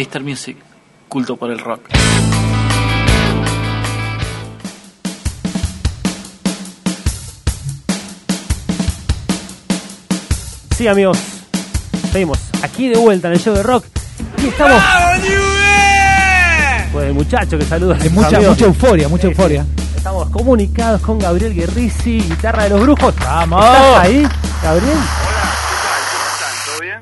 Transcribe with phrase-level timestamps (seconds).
[0.00, 0.22] Mr.
[0.22, 0.56] Music,
[1.10, 1.82] culto por el rock.
[10.74, 11.18] Sí, amigos,
[12.10, 13.84] seguimos aquí de vuelta en el show de rock
[14.42, 14.82] y estamos.
[16.92, 17.98] Pues el muchacho que saluda.
[18.00, 18.56] Hay mucha, amigos.
[18.56, 19.66] mucha euforia, mucha euforia.
[19.94, 23.14] Estamos comunicados con Gabriel Guerrisi, guitarra de los brujos.
[23.16, 23.62] ¡Vamos!
[23.62, 24.26] ¿Estás ahí,
[24.62, 24.98] Gabriel?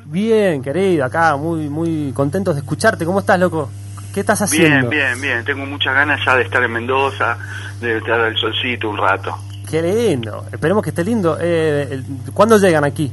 [0.08, 0.32] ¿Cómo están?
[0.32, 0.62] ¿Todo bien?
[0.62, 3.04] Querido, acá muy muy contentos de escucharte.
[3.04, 3.70] ¿Cómo estás, loco?
[4.12, 4.88] ¿Qué estás haciendo?
[4.90, 5.44] Bien, bien, bien.
[5.44, 7.36] Tengo muchas ganas ya de estar en Mendoza,
[7.80, 9.36] de estar al solcito un rato.
[9.68, 10.46] Qué lindo.
[10.50, 11.36] Esperemos que esté lindo.
[11.40, 13.12] Eh, el- ¿Cuándo llegan aquí?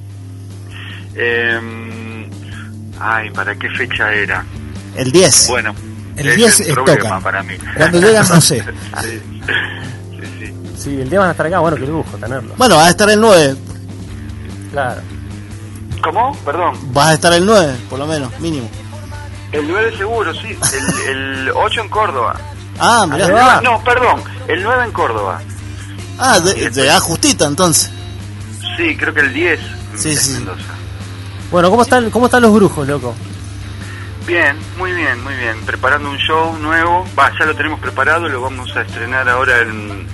[1.16, 1.60] Eh,
[3.00, 4.46] ay, ¿para qué fecha era?
[4.96, 5.48] El 10.
[5.50, 5.76] Bueno,
[6.16, 7.22] El ese 10 es el tocan.
[7.22, 7.54] para mí.
[7.78, 8.64] Cuando llegan, no sé.
[9.02, 9.22] Sí,
[10.22, 10.54] sí, sí.
[10.78, 11.60] Sí, el día van a estar acá.
[11.60, 12.54] Bueno, qué lujo tenerlo.
[12.58, 13.56] Bueno, vas a estar el 9.
[14.72, 15.02] Claro.
[16.06, 16.36] ¿Cómo?
[16.46, 16.78] Perdón.
[16.94, 18.70] Vas a estar el 9, por lo menos, mínimo.
[19.52, 20.58] El 9 seguro, sí.
[21.08, 21.10] El,
[21.48, 22.36] el 8 en Córdoba.
[22.80, 23.28] Ah, Ahí mirá.
[23.34, 23.62] va.
[23.62, 24.22] No, perdón.
[24.48, 25.42] El 9 en Córdoba.
[26.20, 27.90] Ah, de- llegás justita entonces.
[28.78, 29.60] Sí, creo que el 10
[29.96, 30.32] Sí, en sí.
[30.34, 30.62] Mendoza.
[31.52, 33.16] Bueno, ¿cómo están, cómo están los brujos, loco?
[34.28, 35.60] Bien, muy bien, muy bien.
[35.66, 37.06] Preparando un show nuevo.
[37.18, 40.08] Va, ya lo tenemos preparado, lo vamos a estrenar ahora en,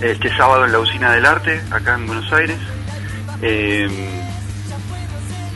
[0.00, 2.58] este sábado en la Usina del Arte, acá en Buenos Aires.
[3.40, 4.18] Eh,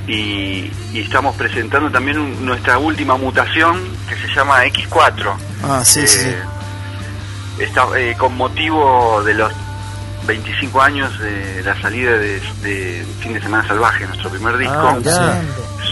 [0.06, 5.34] y, y estamos presentando también un- nuestra última mutación que se llama X4.
[5.64, 6.28] Ah, sí, sí, sí.
[6.28, 6.42] Eh,
[7.58, 9.50] Está, eh, con motivo de los
[10.26, 14.74] 25 años de la salida de, de Fin de Semana Salvaje, nuestro primer disco.
[14.76, 15.42] Ah, mirá.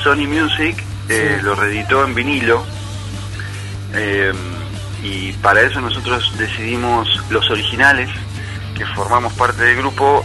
[0.02, 0.76] Sony Music
[1.08, 1.44] eh, Sí.
[1.46, 2.64] lo reeditó en vinilo
[5.02, 8.10] y para eso nosotros decidimos los originales
[8.76, 10.24] que formamos parte del grupo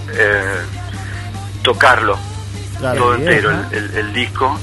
[1.62, 2.17] tocarlo
[2.80, 2.97] Claro.
[2.99, 4.58] todo entero el, el- el disco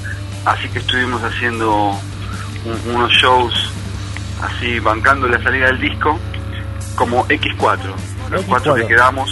[0.45, 1.99] así que estuvimos haciendo
[2.65, 3.71] un- unos shows
[4.43, 6.19] así bancando la salida del disco
[6.95, 7.79] como X4
[8.31, 8.45] los X4.
[8.49, 9.31] cuatro que quedamos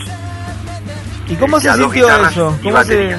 [1.28, 2.59] ¿Y cómo Eh, se sintió guitarras eso?
[2.62, 3.16] ¿Cómo se...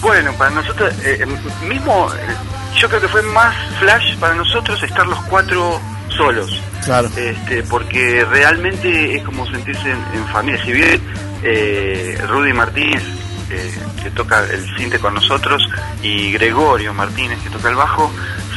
[0.00, 2.34] Bueno, para nosotros, eh, eh, mismo, eh,
[2.78, 5.80] yo creo que fue más flash para nosotros estar los cuatro
[6.16, 7.08] solos, Claro.
[7.16, 10.62] este, porque realmente es como sentirse en, en familia.
[10.64, 11.02] Si bien
[11.42, 13.02] eh, Rudy Martínez,
[13.50, 15.62] eh, que toca el cinte con nosotros,
[16.02, 18.10] y Gregorio Martínez, que toca el bajo,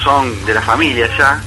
[0.04, 1.42] son de la familia ya,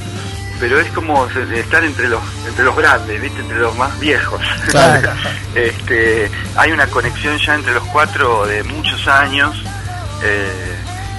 [0.60, 3.40] pero es como estar entre los entre los grandes, ¿viste?
[3.40, 4.40] entre los más viejos.
[4.70, 5.10] Claro.
[5.54, 9.56] este, hay una conexión ya entre los cuatro de muchos años
[10.22, 10.76] eh,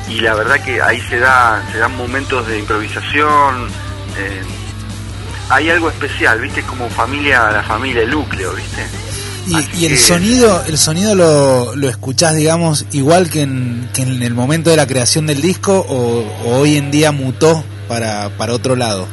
[0.10, 3.70] y la verdad que ahí se da se dan momentos de improvisación.
[4.18, 4.44] eh,
[5.50, 6.62] hay algo especial, ¿viste?
[6.62, 8.86] Como familia, la familia, el núcleo, ¿viste?
[9.48, 14.22] Y, y el sonido, el sonido lo, lo escuchás, digamos, igual que en, que en
[14.22, 18.54] el momento de la creación del disco o, o hoy en día mutó para, para
[18.54, 19.08] otro lado.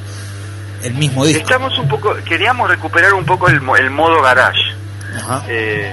[0.82, 1.42] El mismo disco.
[1.42, 4.60] Estamos un poco, queríamos recuperar un poco el, mo- el modo garage.
[5.16, 5.42] Ajá.
[5.48, 5.92] Eh,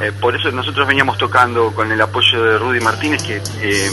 [0.00, 3.90] eh, por eso nosotros veníamos tocando con el apoyo de Rudy Martínez, que eh,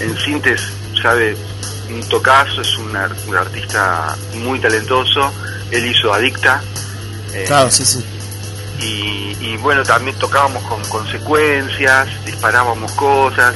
[0.00, 0.60] en Sintes
[1.00, 1.36] sabe
[1.92, 5.30] un tocazo, es un, ar- un artista muy talentoso.
[5.70, 6.60] Él hizo Adicta.
[7.34, 8.04] eh, Claro, sí, sí.
[8.80, 13.54] Y, y bueno, también tocábamos con consecuencias, disparábamos cosas,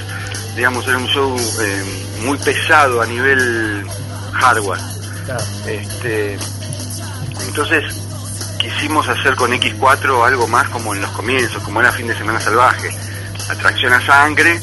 [0.56, 1.84] digamos, era un show eh,
[2.24, 3.86] muy pesado a nivel
[4.32, 4.80] hardware.
[5.24, 5.44] Claro.
[5.66, 6.38] Este,
[7.46, 7.84] entonces
[8.58, 12.40] quisimos hacer con X4 algo más como en los comienzos, como era fin de semana
[12.40, 12.90] salvaje,
[13.48, 14.60] atracción a sangre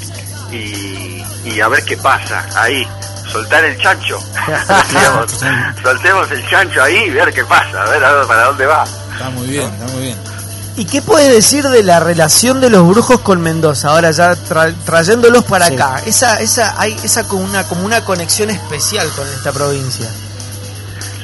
[0.51, 2.87] y, y a ver qué pasa ahí,
[3.31, 4.19] soltar el chancho,
[5.83, 8.83] soltemos el chancho ahí y ver qué pasa, a ver a ver para dónde va.
[9.13, 10.34] Está muy bien, está muy bien.
[10.77, 13.89] ¿Y qué puedes decir de la relación de los brujos con Mendoza?
[13.89, 15.75] Ahora ya tra- trayéndolos para Sí.
[15.75, 16.01] acá.
[16.05, 20.09] Esa, esa, hay esa como una, como una conexión especial con esta provincia.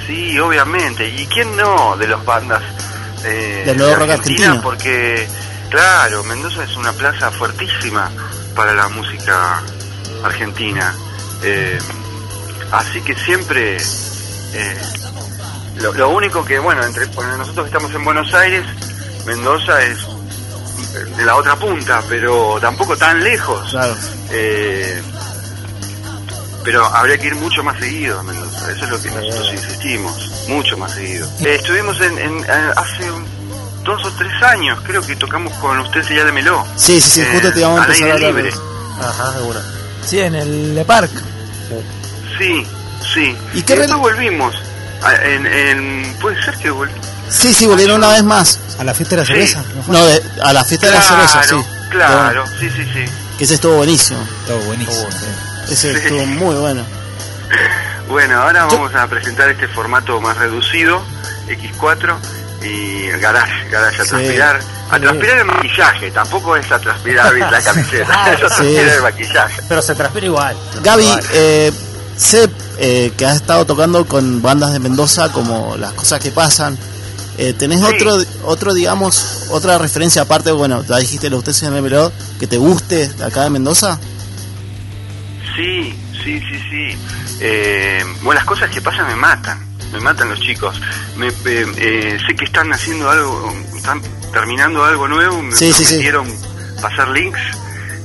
[0.07, 1.07] Sí, obviamente.
[1.09, 2.61] ¿Y quién no de las bandas
[3.25, 4.13] eh, de rock Argentina?
[4.13, 4.61] argentino.
[4.61, 5.27] Porque,
[5.69, 8.09] claro, Mendoza es una plaza fuertísima
[8.55, 9.61] para la música
[10.23, 10.95] argentina.
[11.43, 11.77] Eh,
[12.71, 13.75] así que siempre...
[14.53, 14.81] eh,
[15.75, 18.65] lo, lo único que, bueno, entre bueno, nosotros que estamos en Buenos Aires,
[19.25, 19.97] Mendoza es
[21.17, 23.69] de la otra punta, pero tampoco tan lejos.
[23.71, 23.95] Claro.
[24.31, 25.01] Eh,
[26.63, 30.31] pero habría que ir mucho más seguido a Mendoza, eso es lo que nosotros insistimos,
[30.47, 31.27] mucho más seguido.
[31.39, 32.45] Eh, estuvimos en, en-
[32.77, 33.25] hace un-
[33.83, 36.63] dos o tres años, creo que tocamos con usted ya de Meló.
[36.75, 38.53] Sí, sí, sí, Eh, justo te íbamos a empezar a libre.
[38.99, 39.59] Ajá, una.
[40.05, 41.09] Sí, en el Le Parc.
[42.37, 42.63] Sí,
[43.13, 43.35] sí.
[43.55, 44.55] ¿Y qué después rel- volvimos.
[45.03, 47.07] A- En, en- puede ser que volvimos.
[47.31, 48.59] Sí, sí, volvieron una vez más.
[48.77, 49.63] ¿A la fiesta de la cerveza?
[49.87, 51.55] ¿No de- a la fiesta de la cerveza, sí.
[51.89, 53.05] Claro, sí, sí, sí.
[53.37, 54.19] Que ese estuvo buenísimo.
[54.41, 55.07] Estuvo buenísimo.
[55.69, 55.97] Ese Sí.
[55.97, 56.83] estuvo muy bueno.
[58.07, 61.01] Bueno, ahora vamos a presentar este formato más reducido,
[61.47, 62.17] X4
[62.63, 64.09] y garage, garage a Sí.
[64.09, 64.59] transpirar.
[64.91, 68.55] A transpirar el maquillaje, tampoco es a transpirar la camiseta, es a Sí.
[68.55, 69.61] transpirar el maquillaje.
[69.69, 70.57] Pero se transpira igual.
[70.83, 71.23] Gaby, Igual.
[71.33, 71.71] eh,
[72.17, 76.77] sé eh, que has estado tocando con bandas de Mendoza como Las Cosas que Pasan.
[77.41, 77.85] Eh, ¿Tenés Sí.
[77.85, 80.51] otro, otro, digamos, otra referencia aparte?
[80.51, 83.99] Bueno, ya dijiste lo usted se me peló, que te guste de acá de Mendoza.
[85.55, 85.91] Sí,
[86.23, 86.97] sí, sí, sí.
[87.39, 89.59] Eh, bueno, las cosas que pasan me matan,
[89.91, 90.79] me matan los chicos.
[91.17, 95.73] Me, eh, eh, sé que están haciendo algo, están terminando algo nuevo, me Sí,
[96.79, 97.39] pasar links,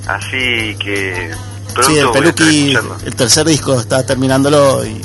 [0.06, 1.30] así que
[1.74, 5.02] pronto sí, el Peluqui, el tercer disco, está terminándolo y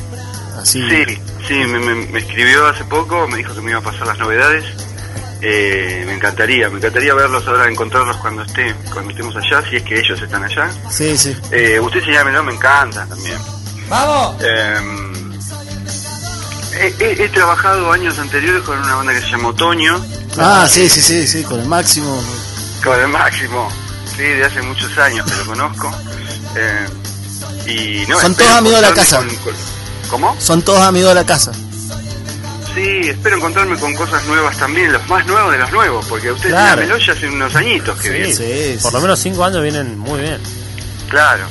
[0.58, 0.82] así.
[0.90, 1.18] Sí,
[1.48, 4.18] sí, me, me- me escribió hace poco, me dijo que me iba a pasar las
[4.18, 4.64] novedades.
[5.44, 9.84] Eh, me encantaría, me encantaría verlos ahora, encontrarlos cuando esté, cuando estemos allá, si es
[9.84, 10.70] que ellos están allá.
[10.90, 11.36] Sí, sí.
[11.52, 13.38] Eh, usted se llama, me encanta también.
[13.90, 14.36] ¡Vamos!
[14.44, 14.76] Eh,
[16.80, 20.04] he, he- he trabajado años anteriores con una banda que se llama Otoño,
[20.38, 22.24] Ah, sí, sí, sí, sí, con el máximo.
[22.84, 23.68] con el máximo,
[24.16, 25.92] sí, de hace muchos años que lo conozco.
[26.56, 26.86] Eh,
[27.68, 29.18] y no, Son todos amigos de la casa.
[29.18, 29.54] con- con-
[30.12, 30.36] ¿Cómo?
[30.40, 31.52] Son todos amigos de la casa.
[32.76, 36.54] Sí, espero encontrarme con cosas nuevas también, los más nuevos de los nuevos, porque ustedes
[36.54, 36.76] Claro.
[36.82, 38.36] tienen Meloya hace unos añitos que vienen.
[38.36, 38.96] Sí, Por sí.
[38.98, 40.38] lo menos cinco años vienen muy bien.
[41.10, 41.46] Claro.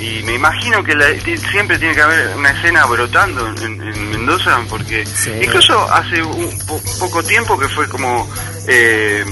[0.00, 1.08] Y me imagino que la-
[1.50, 5.32] siempre tiene que haber una escena brotando en, en Mendoza, porque Sí.
[5.42, 8.28] incluso hace un po- poco tiempo que fue como
[8.68, 9.24] eh,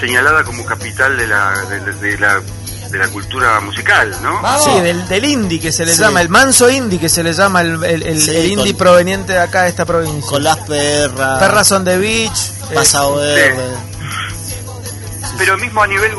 [0.00, 2.40] señalada como capital de la, de, de- de la,
[2.90, 4.40] de la cultura musical, ¿no?
[4.64, 6.00] Sí, del, del indie que se le Sí.
[6.00, 8.78] llama, el manso indie que se le llama, el, el- el- Sí, el indie con-
[8.78, 10.28] proveniente de acá de esta provincia.
[10.30, 11.38] Con las perras.
[11.38, 12.38] Perras on the beach.
[12.70, 13.26] eh, Pasado Sí.
[13.34, 13.76] verde.
[15.38, 16.12] Pero mismo a nivel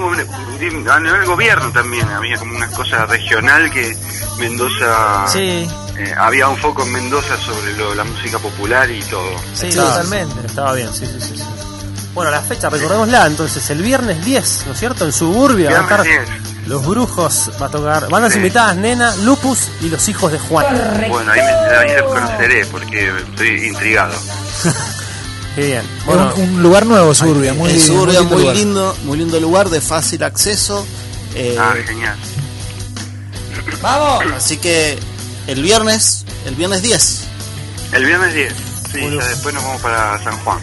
[0.90, 3.96] a nivel gobierno también había como una cosa regional que
[4.40, 5.68] Mendoza sí,
[5.98, 9.30] eh, había un foco en Mendoza sobre lo- la música popular y todo.
[9.54, 10.48] sí, Estaba- totalmente.
[10.48, 11.34] Estaba bien, sí, sí, sí.
[11.38, 11.44] sí.
[12.14, 15.06] Bueno, la fecha, recordémosla, entonces, el viernes 10, ¿no es cierto?
[15.06, 16.30] En Suburbia va a estar Viernes
[16.68, 18.38] Los Brujos, va a tocar bandas Sí.
[18.40, 20.66] invitadas, Nena, Lupus y Los Hijos de Juan.
[21.10, 24.14] Bueno, ahí, me, ahí los conoceré porque estoy intrigado.
[25.56, 25.82] Qué bien.
[26.00, 28.56] Es Bueno, un, un lugar nuevo, Suburbia, muy, suburbia lindo muy lugar.
[28.56, 30.86] lindo, muy lindo lugar, de fácil acceso.
[31.36, 32.16] eh, Ah, genial.
[33.82, 34.24] ¡Vamos!
[34.36, 35.00] así que
[35.48, 37.24] el viernes, el viernes 10.
[37.94, 38.54] El viernes 10.
[38.92, 40.60] Sí, ya después nos vamos para San Juan.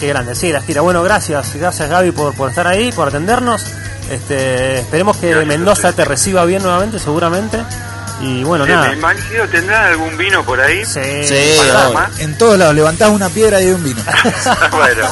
[0.00, 0.80] qué grande, sí, la tira.
[0.80, 3.64] Bueno, gracias, gracias Gaby por, por estar ahí, por atendernos.
[4.10, 7.62] Este, esperemos que Gracias Mendoza te reciba bien nuevamente, seguramente.
[8.20, 8.88] Y bueno, Eh, nada.
[8.88, 10.84] me imagino, ¿tendrán algún vino por ahí?
[10.84, 10.98] Sí.
[12.18, 14.02] En todos lados, levantás una piedra y hay un vino.
[14.72, 15.08] bueno,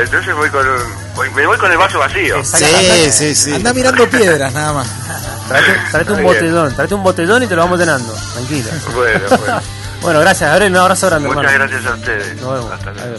[0.00, 2.42] entonces voy con un- voy- me voy con el vaso vacío.
[2.44, 3.52] Sí, sí, sí.
[3.54, 4.88] Anda mirando piedras, nada más.
[5.90, 8.70] Tráete un botellón, tráete un botellón y te lo vamos llenando, tranquilo.
[8.94, 9.60] Bueno, bueno.
[10.00, 11.68] Bueno, gracias, Gabriel, un abrazo grande, Muchas hermano.
[11.70, 12.40] gracias a ustedes.
[12.40, 12.72] Nos vemos.
[12.72, 13.18] Hasta luego.